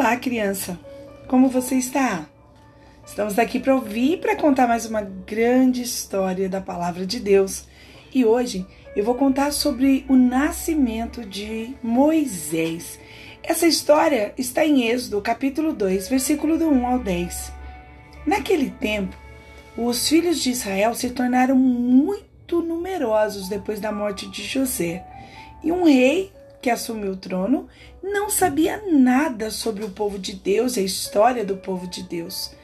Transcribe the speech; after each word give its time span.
Olá, 0.00 0.16
criança. 0.16 0.80
Como 1.28 1.50
você 1.50 1.74
está? 1.74 2.26
Estamos 3.06 3.38
aqui 3.38 3.60
para 3.60 3.74
ouvir 3.74 4.14
e 4.14 4.16
para 4.16 4.34
contar 4.34 4.66
mais 4.66 4.86
uma 4.86 5.02
grande 5.02 5.82
história 5.82 6.48
da 6.48 6.58
palavra 6.58 7.04
de 7.04 7.20
Deus. 7.20 7.66
E 8.10 8.24
hoje 8.24 8.66
eu 8.96 9.04
vou 9.04 9.14
contar 9.14 9.52
sobre 9.52 10.06
o 10.08 10.16
nascimento 10.16 11.22
de 11.22 11.74
Moisés. 11.82 12.98
Essa 13.42 13.66
história 13.66 14.32
está 14.38 14.64
em 14.64 14.88
Êxodo, 14.88 15.20
capítulo 15.20 15.74
2, 15.74 16.08
versículo 16.08 16.56
do 16.56 16.70
1 16.70 16.86
ao 16.86 16.98
10. 16.98 17.52
Naquele 18.24 18.70
tempo, 18.70 19.14
os 19.76 20.08
filhos 20.08 20.42
de 20.42 20.48
Israel 20.48 20.94
se 20.94 21.10
tornaram 21.10 21.56
muito 21.56 22.62
numerosos 22.62 23.50
depois 23.50 23.78
da 23.78 23.92
morte 23.92 24.26
de 24.30 24.44
José, 24.44 25.04
e 25.62 25.70
um 25.70 25.84
rei 25.84 26.32
que 26.60 26.70
assumiu 26.70 27.12
o 27.12 27.16
trono 27.16 27.68
não 28.02 28.28
sabia 28.28 28.82
nada 28.86 29.50
sobre 29.50 29.84
o 29.84 29.90
povo 29.90 30.18
de 30.18 30.34
Deus 30.34 30.76
e 30.76 30.80
a 30.80 30.84
história 30.84 31.44
do 31.44 31.56
povo 31.56 31.86
de 31.86 32.02
Deus. 32.02 32.54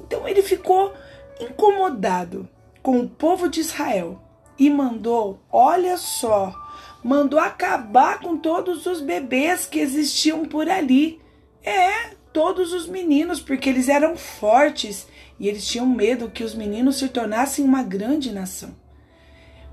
Então 0.00 0.26
ele 0.28 0.42
ficou 0.42 0.94
incomodado 1.40 2.48
com 2.82 3.00
o 3.00 3.08
povo 3.08 3.48
de 3.48 3.60
Israel 3.60 4.20
e 4.58 4.68
mandou, 4.68 5.40
olha 5.50 5.96
só, 5.96 6.54
mandou 7.02 7.38
acabar 7.38 8.20
com 8.20 8.36
todos 8.36 8.86
os 8.86 9.00
bebês 9.00 9.66
que 9.66 9.80
existiam 9.80 10.44
por 10.44 10.68
ali. 10.68 11.20
É, 11.62 12.14
todos 12.32 12.72
os 12.72 12.86
meninos, 12.86 13.40
porque 13.40 13.68
eles 13.68 13.88
eram 13.88 14.16
fortes 14.16 15.06
e 15.38 15.48
eles 15.48 15.66
tinham 15.66 15.86
medo 15.86 16.30
que 16.30 16.44
os 16.44 16.54
meninos 16.54 16.98
se 16.98 17.08
tornassem 17.08 17.64
uma 17.64 17.82
grande 17.82 18.32
nação. 18.32 18.74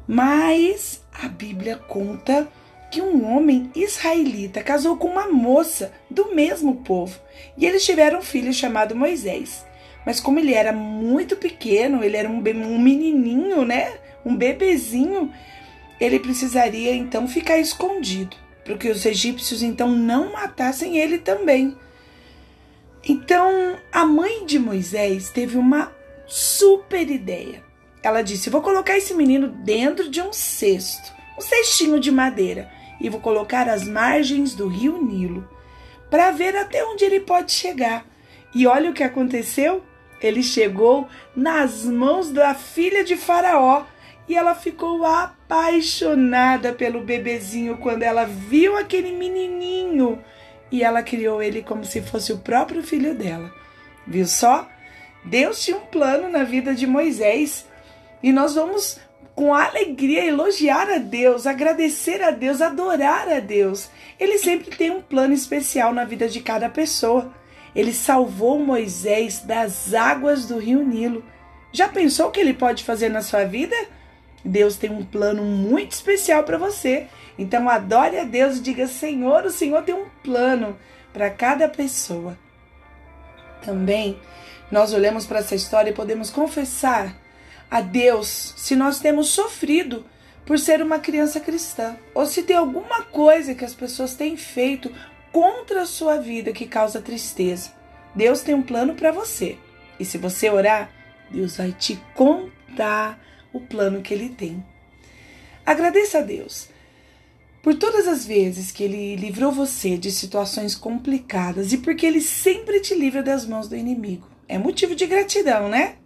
Mas 0.07 1.03
a 1.11 1.27
Bíblia 1.27 1.75
conta 1.75 2.47
que 2.97 3.01
um 3.03 3.31
homem 3.31 3.69
israelita 3.75 4.63
casou 4.63 4.97
com 4.97 5.07
uma 5.07 5.27
moça 5.27 5.93
do 6.09 6.33
mesmo 6.33 6.77
povo 6.77 7.19
e 7.55 7.63
eles 7.63 7.85
tiveram 7.85 8.17
um 8.17 8.23
filho 8.23 8.51
chamado 8.51 8.95
Moisés. 8.95 9.63
Mas 10.03 10.19
como 10.19 10.39
ele 10.39 10.51
era 10.51 10.73
muito 10.73 11.35
pequeno, 11.35 12.03
ele 12.03 12.17
era 12.17 12.27
um, 12.27 12.39
um 12.39 12.79
menininho, 12.79 13.63
né? 13.63 13.99
Um 14.25 14.35
bebezinho, 14.35 15.31
ele 15.99 16.17
precisaria 16.17 16.91
então 16.95 17.27
ficar 17.27 17.59
escondido, 17.59 18.35
para 18.63 18.75
que 18.75 18.89
os 18.89 19.05
egípcios 19.05 19.61
então 19.61 19.91
não 19.91 20.33
matassem 20.33 20.97
ele 20.97 21.19
também. 21.19 21.77
Então 23.07 23.77
a 23.91 24.05
mãe 24.05 24.43
de 24.43 24.57
Moisés 24.57 25.29
teve 25.29 25.55
uma 25.55 25.91
super 26.25 27.07
ideia. 27.11 27.63
Ela 28.01 28.23
disse: 28.23 28.49
Vou 28.49 28.61
colocar 28.63 28.97
esse 28.97 29.13
menino 29.13 29.49
dentro 29.49 30.09
de 30.09 30.19
um 30.19 30.33
cesto, 30.33 31.13
um 31.37 31.41
cestinho 31.41 31.99
de 31.99 32.09
madeira 32.09 32.75
e 32.99 33.09
vou 33.09 33.19
colocar 33.19 33.69
as 33.69 33.87
margens 33.87 34.53
do 34.53 34.67
rio 34.67 35.01
Nilo 35.01 35.47
para 36.09 36.31
ver 36.31 36.55
até 36.55 36.83
onde 36.85 37.03
ele 37.03 37.19
pode 37.19 37.51
chegar. 37.51 38.05
E 38.53 38.65
olha 38.65 38.89
o 38.89 38.93
que 38.93 39.03
aconteceu. 39.03 39.83
Ele 40.21 40.41
chegou 40.41 41.07
nas 41.35 41.85
mãos 41.85 42.31
da 42.31 42.55
filha 42.55 43.03
de 43.03 43.15
Faraó 43.15 43.83
e 44.27 44.35
ela 44.35 44.55
ficou 44.55 45.05
apaixonada 45.05 46.73
pelo 46.73 47.01
bebezinho 47.01 47.77
quando 47.77 48.03
ela 48.03 48.25
viu 48.25 48.75
aquele 48.75 49.11
menininho 49.11 50.19
e 50.71 50.83
ela 50.83 51.01
criou 51.01 51.41
ele 51.41 51.61
como 51.61 51.85
se 51.85 52.01
fosse 52.01 52.33
o 52.33 52.39
próprio 52.39 52.83
filho 52.83 53.13
dela. 53.15 53.51
Viu 54.05 54.25
só? 54.25 54.67
Deus 55.23 55.63
tinha 55.63 55.77
um 55.77 55.85
plano 55.85 56.29
na 56.29 56.43
vida 56.43 56.73
de 56.73 56.87
Moisés 56.87 57.65
e 58.21 58.31
nós 58.31 58.55
vamos 58.55 58.99
com 59.37 59.53
alegria 59.53 60.25
elogiar 60.25 60.89
a 60.89 60.97
Deus, 60.97 61.45
agradecer 61.45 62.23
a 62.23 62.31
Deus, 62.31 62.59
adorar 62.59 63.29
a 63.29 63.39
Deus. 63.39 63.87
Ele 64.19 64.39
sempre 64.39 64.75
tem 64.75 64.89
um 64.89 64.99
plano 64.99 65.31
especial 65.31 65.93
na 65.93 66.05
vida 66.05 66.27
de 66.27 66.41
cada 66.41 66.67
pessoa. 66.67 67.31
Ele 67.75 67.93
salvou 67.93 68.57
Moisés 68.57 69.41
das 69.41 69.93
águas 69.93 70.47
do 70.47 70.57
rio 70.57 70.83
Nilo. 70.83 71.23
Já 71.71 71.87
pensou 71.87 72.29
o 72.29 72.31
que 72.31 72.39
ele 72.39 72.55
pode 72.55 72.83
fazer 72.83 73.09
na 73.09 73.21
sua 73.21 73.43
vida? 73.43 73.75
Deus 74.43 74.75
tem 74.75 74.89
um 74.89 75.05
plano 75.05 75.43
muito 75.43 75.91
especial 75.91 76.41
para 76.41 76.57
você. 76.57 77.05
Então 77.37 77.69
adore 77.69 78.17
a 78.17 78.23
Deus 78.23 78.57
e 78.57 78.61
diga: 78.61 78.87
Senhor, 78.87 79.45
o 79.45 79.51
Senhor 79.51 79.83
tem 79.83 79.93
um 79.93 80.07
plano 80.23 80.75
para 81.13 81.29
cada 81.29 81.69
pessoa. 81.69 82.35
Também 83.63 84.19
nós 84.71 84.93
olhamos 84.93 85.27
para 85.27 85.39
essa 85.39 85.53
história 85.53 85.91
e 85.91 85.93
podemos 85.93 86.31
confessar 86.31 87.26
a 87.69 87.81
Deus 87.81 88.53
se 88.55 88.75
nós 88.75 88.99
temos 88.99 89.29
sofrido 89.29 90.05
por 90.45 90.57
ser 90.57 90.81
uma 90.81 90.97
criança 90.97 91.39
cristã, 91.41 91.97
ou 92.13 92.25
se 92.25 92.43
tem 92.43 92.55
alguma 92.55 93.03
coisa 93.03 93.53
que 93.53 93.65
as 93.65 93.73
pessoas 93.73 94.15
têm 94.15 94.37
feito 94.37 94.89
contra 95.31 95.81
a 95.81 95.85
sua 95.85 96.17
vida 96.17 96.53
que 96.53 96.65
causa 96.65 97.01
tristeza. 97.01 97.73
Deus 98.15 98.41
tem 98.41 98.55
um 98.55 98.61
plano 98.61 98.95
para 98.95 99.11
você. 99.11 99.57
E 99.99 100.05
se 100.05 100.17
você 100.17 100.49
orar, 100.49 100.89
Deus 101.29 101.57
vai 101.57 101.73
te 101.73 102.01
contar 102.15 103.19
o 103.51 103.59
plano 103.59 104.01
que 104.01 104.13
ele 104.13 104.29
tem. 104.29 104.65
Agradeça 105.65 106.19
a 106.19 106.21
Deus 106.21 106.69
por 107.61 107.75
todas 107.75 108.07
as 108.07 108.25
vezes 108.25 108.71
que 108.71 108.83
ele 108.83 109.17
livrou 109.17 109.51
você 109.51 109.97
de 109.97 110.09
situações 110.09 110.73
complicadas 110.73 111.73
e 111.73 111.77
porque 111.77 112.05
ele 112.05 112.21
sempre 112.21 112.79
te 112.79 112.95
livra 112.95 113.21
das 113.21 113.45
mãos 113.45 113.67
do 113.67 113.75
inimigo. 113.75 114.25
É 114.47 114.57
motivo 114.57 114.95
de 114.95 115.05
gratidão, 115.05 115.67
né? 115.67 115.97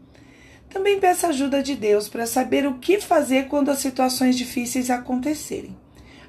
Também 0.71 0.99
peça 0.99 1.27
ajuda 1.27 1.61
de 1.61 1.75
Deus 1.75 2.07
para 2.07 2.25
saber 2.25 2.65
o 2.65 2.75
que 2.75 3.01
fazer 3.01 3.47
quando 3.47 3.69
as 3.69 3.79
situações 3.79 4.37
difíceis 4.37 4.89
acontecerem. 4.89 5.75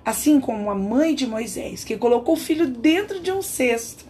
Assim 0.05 0.41
como 0.41 0.69
a 0.69 0.75
mãe 0.75 1.15
de 1.15 1.27
Moisés, 1.29 1.85
que 1.85 1.97
colocou 1.97 2.35
o 2.35 2.39
filho 2.39 2.67
dentro 2.67 3.21
de 3.21 3.31
um 3.31 3.41
cesto. 3.41 4.05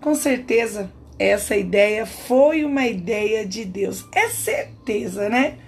Com 0.00 0.14
certeza, 0.14 0.90
essa 1.18 1.54
ideia 1.54 2.06
foi 2.06 2.64
uma 2.64 2.86
ideia 2.86 3.44
de 3.46 3.66
Deus. 3.66 4.06
É 4.12 4.30
certeza, 4.30 5.28
né? 5.28 5.58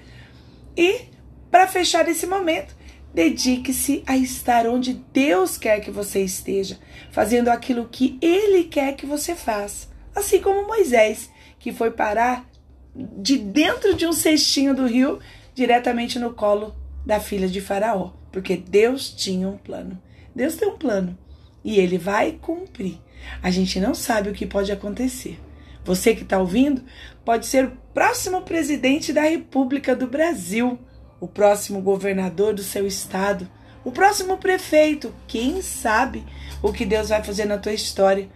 E, 0.75 1.03
para 1.51 1.67
fechar 1.67 2.09
esse 2.09 2.27
momento, 2.27 2.75
dedique-se 3.13 4.03
a 4.07 4.17
estar 4.17 4.67
onde 4.67 4.95
Deus 5.13 5.59
quer 5.59 5.81
que 5.81 5.91
você 5.91 6.21
esteja, 6.21 6.79
fazendo 7.11 7.49
aquilo 7.49 7.89
que 7.91 8.19
Ele 8.23 8.65
quer 8.65 8.97
que 8.97 9.05
você 9.05 9.35
faça. 9.35 9.89
Assim 10.15 10.41
como 10.41 10.67
Moisés, 10.67 11.31
que 11.59 11.73
foi 11.73 11.91
parar 11.91 12.49
de 12.95 13.39
dentro 13.39 13.95
de 13.95 14.07
um 14.07 14.13
cestinho 14.13 14.75
do 14.75 14.87
rio 14.87 15.19
diretamente 15.55 16.19
no 16.19 16.33
colo 16.33 16.75
da 17.05 17.21
filha 17.21 17.49
de 17.49 17.61
Faraó, 17.61 18.11
porque 18.33 18.57
Deus 18.57 19.11
tinha 19.11 19.49
um 19.49 19.57
plano. 19.57 20.01
Deus 20.35 20.57
tem 20.57 20.69
um 20.69 20.77
plano 20.77 21.17
e 21.65 21.79
ele 21.79 21.99
vai 21.99 22.33
cumprir. 22.33 22.99
A 23.43 23.51
gente 23.51 23.81
não 23.81 23.95
sabe 23.95 24.31
o 24.31 24.33
que 24.33 24.47
pode 24.47 24.71
acontecer. 24.71 25.39
Você 25.85 26.15
que 26.15 26.23
está 26.23 26.39
ouvindo 26.39 26.83
pode 27.25 27.47
ser 27.47 27.65
o 27.67 27.73
próximo 27.95 28.43
presidente 28.43 29.13
da 29.13 29.23
República 29.23 29.97
do 29.97 30.07
Brasil, 30.07 30.79
o 31.21 31.27
próximo 31.27 31.81
governador 31.81 32.55
do 32.55 32.63
seu 32.63 32.87
estado, 32.87 33.49
o 33.85 33.91
próximo 33.91 34.37
prefeito. 34.37 35.15
Quem 35.27 35.63
sabe 35.63 36.25
o 36.63 36.73
que 36.73 36.85
Deus 36.85 37.09
vai 37.09 37.23
fazer 37.23 37.47
na 37.47 37.59
tua 37.59 37.73
história? 37.73 38.29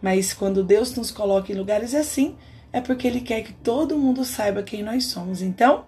Mas 0.00 0.32
quando 0.32 0.64
Deus 0.64 0.94
nos 0.94 1.10
coloca 1.10 1.52
em 1.52 1.56
lugares 1.56 1.94
assim, 1.94 2.36
é 2.74 2.80
porque 2.80 3.06
Ele 3.06 3.20
quer 3.20 3.42
que 3.42 3.52
todo 3.52 3.96
mundo 3.96 4.24
saiba 4.24 4.64
quem 4.64 4.82
nós 4.82 5.06
somos. 5.06 5.40
Então, 5.40 5.86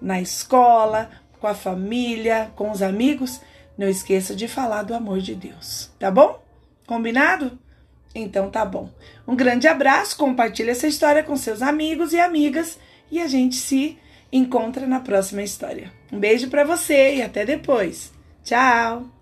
na 0.00 0.20
escola, 0.20 1.10
com 1.40 1.48
a 1.48 1.54
família, 1.54 2.52
com 2.54 2.70
os 2.70 2.80
amigos, 2.80 3.40
não 3.76 3.88
esqueça 3.88 4.36
de 4.36 4.46
falar 4.46 4.84
do 4.84 4.94
amor 4.94 5.18
de 5.18 5.34
Deus, 5.34 5.90
tá 5.98 6.12
bom? 6.12 6.40
Combinado? 6.86 7.58
Então 8.14 8.50
tá 8.50 8.64
bom. 8.64 8.88
Um 9.26 9.34
grande 9.34 9.66
abraço, 9.66 10.16
compartilhe 10.16 10.70
essa 10.70 10.86
história 10.86 11.24
com 11.24 11.36
seus 11.36 11.60
amigos 11.60 12.12
e 12.12 12.20
amigas 12.20 12.78
e 13.10 13.20
a 13.20 13.26
gente 13.26 13.56
se 13.56 13.98
encontra 14.32 14.86
na 14.86 15.00
próxima 15.00 15.42
história. 15.42 15.92
Um 16.12 16.20
beijo 16.20 16.48
para 16.48 16.62
você 16.62 17.16
e 17.16 17.22
até 17.22 17.44
depois. 17.44 18.12
Tchau. 18.44 19.17